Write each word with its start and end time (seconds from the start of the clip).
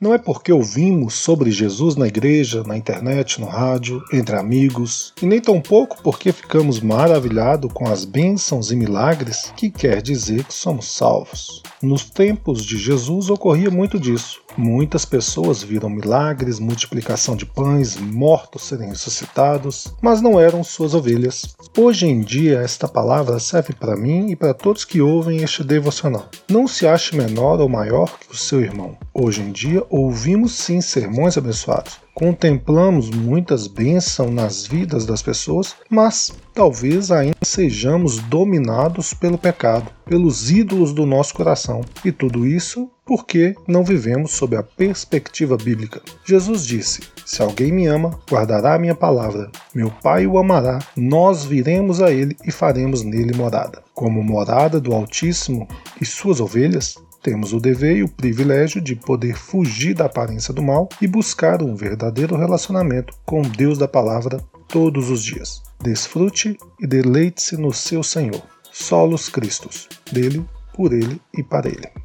Não 0.00 0.12
é 0.12 0.18
porque 0.18 0.52
ouvimos 0.52 1.14
sobre 1.14 1.52
Jesus 1.52 1.94
na 1.94 2.08
igreja, 2.08 2.64
na 2.64 2.76
internet, 2.76 3.40
no 3.40 3.46
rádio, 3.46 4.02
entre 4.12 4.34
amigos, 4.34 5.14
e 5.22 5.26
nem 5.26 5.40
tampouco 5.40 6.02
porque 6.02 6.32
ficamos 6.32 6.80
maravilhados 6.80 7.72
com 7.72 7.86
as 7.86 8.04
bênçãos 8.04 8.72
e 8.72 8.76
milagres 8.76 9.52
que 9.56 9.70
quer 9.70 10.02
dizer 10.02 10.42
que 10.42 10.52
somos 10.52 10.90
salvos. 10.90 11.62
Nos 11.82 12.04
tempos 12.08 12.64
de 12.64 12.78
Jesus 12.78 13.28
ocorria 13.28 13.68
muito 13.68 13.98
disso. 13.98 14.40
Muitas 14.56 15.04
pessoas 15.04 15.64
viram 15.64 15.90
milagres, 15.90 16.60
multiplicação 16.60 17.34
de 17.34 17.44
pães, 17.44 17.96
mortos 17.96 18.62
serem 18.62 18.90
ressuscitados, 18.90 19.92
mas 20.00 20.22
não 20.22 20.38
eram 20.38 20.62
suas 20.62 20.94
ovelhas. 20.94 21.56
Hoje 21.76 22.06
em 22.06 22.20
dia, 22.20 22.60
esta 22.60 22.86
palavra 22.86 23.40
serve 23.40 23.72
para 23.72 23.96
mim 23.96 24.30
e 24.30 24.36
para 24.36 24.54
todos 24.54 24.84
que 24.84 25.00
ouvem 25.00 25.42
este 25.42 25.64
devocional. 25.64 26.28
Não 26.48 26.68
se 26.68 26.86
ache 26.86 27.16
menor 27.16 27.58
ou 27.58 27.68
maior 27.68 28.16
que 28.16 28.32
o 28.32 28.38
seu 28.38 28.60
irmão. 28.60 28.96
Hoje 29.12 29.40
em 29.40 29.50
dia, 29.50 29.84
ouvimos 29.90 30.52
sim 30.52 30.80
sermões 30.80 31.36
abençoados, 31.36 31.98
contemplamos 32.14 33.10
muitas 33.10 33.66
bênçãos 33.66 34.30
nas 34.30 34.66
vidas 34.66 35.06
das 35.06 35.22
pessoas, 35.22 35.74
mas 35.88 36.32
talvez 36.54 37.10
ainda 37.10 37.36
sejamos 37.42 38.18
dominados 38.18 39.14
pelo 39.14 39.38
pecado, 39.38 39.90
pelos 40.04 40.50
ídolos 40.50 40.92
do 40.92 41.06
nosso 41.06 41.34
coração. 41.34 41.80
E 42.04 42.12
tudo 42.12 42.46
isso 42.46 42.90
porque 43.04 43.54
não 43.66 43.84
vivemos 43.84 44.32
sob 44.32 44.56
a 44.56 44.62
perspectiva 44.62 45.56
bíblica. 45.56 46.00
Jesus 46.24 46.64
disse: 46.64 47.02
Se 47.24 47.42
alguém 47.42 47.72
me 47.72 47.86
ama, 47.86 48.18
guardará 48.30 48.74
a 48.74 48.78
minha 48.78 48.94
palavra. 48.94 49.50
Meu 49.74 49.90
Pai 50.02 50.26
o 50.26 50.38
amará, 50.38 50.78
nós 50.96 51.44
viremos 51.44 52.00
a 52.00 52.10
ele 52.10 52.36
e 52.44 52.50
faremos 52.50 53.02
nele 53.02 53.36
morada. 53.36 53.82
Como 53.94 54.22
morada 54.22 54.80
do 54.80 54.94
Altíssimo 54.94 55.66
e 56.00 56.06
suas 56.06 56.40
ovelhas, 56.40 56.96
temos 57.22 57.52
o 57.52 57.60
dever 57.60 57.98
e 57.98 58.02
o 58.02 58.08
privilégio 58.08 58.80
de 58.80 58.96
poder 58.96 59.36
fugir 59.36 59.94
da 59.94 60.06
aparência 60.06 60.52
do 60.52 60.62
mal 60.62 60.88
e 61.00 61.06
buscar 61.06 61.62
um 61.62 61.76
verdadeiro 61.76 62.36
relacionamento 62.36 63.14
com 63.24 63.42
Deus 63.42 63.78
da 63.78 63.86
palavra 63.86 64.40
todos 64.68 65.08
os 65.08 65.22
dias. 65.22 65.62
Desfrute 65.80 66.56
e 66.80 66.86
deleite-se 66.86 67.56
no 67.56 67.72
seu 67.72 68.02
Senhor. 68.02 68.42
Solos 68.72 69.28
Cristos, 69.28 69.88
dele, 70.10 70.44
por 70.74 70.92
ele 70.92 71.20
e 71.36 71.42
para 71.42 71.68
ele. 71.68 72.01